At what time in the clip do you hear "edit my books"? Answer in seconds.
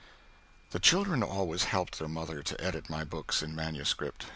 2.59-3.43